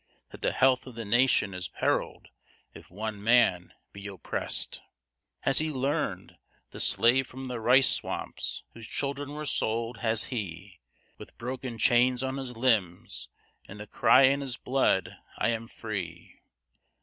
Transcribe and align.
That 0.31 0.41
the 0.41 0.51
health 0.51 0.87
of 0.87 0.95
the 0.95 1.05
nation 1.05 1.53
is 1.53 1.67
perilled 1.67 2.29
if 2.73 2.89
one 2.89 3.23
man 3.23 3.71
be 3.93 4.07
oppressed? 4.07 4.81
Has 5.41 5.59
he 5.59 5.69
learned 5.69 6.39
the 6.71 6.79
slave 6.79 7.27
from 7.27 7.49
the 7.49 7.59
rice 7.59 7.87
swamps, 7.89 8.63
whose 8.73 8.87
children 8.87 9.29
were 9.33 9.45
sold 9.45 9.97
has 9.97 10.23
he, 10.35 10.79
With 11.19 11.37
broken 11.37 11.77
chains 11.77 12.23
on 12.23 12.37
his 12.37 12.57
limbs, 12.57 13.29
and 13.67 13.79
the 13.79 13.85
cry 13.85 14.23
in 14.23 14.41
his 14.41 14.57
blood, 14.57 15.17
"I 15.37 15.49
am 15.49 15.67
free!" 15.67 16.41